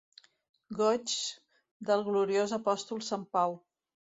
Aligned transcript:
Goigs 0.77 1.17
del 1.91 2.07
Gloriós 2.09 2.57
Apòstol 2.61 3.07
sant 3.11 3.31
Pau. 3.37 3.59